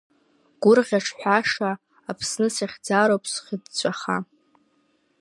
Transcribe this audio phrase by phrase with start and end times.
[0.61, 1.71] Гәырӷьаҿҳәаша,
[2.09, 4.17] Аԥсны сахьӡароуп схьыҵәҵәаха.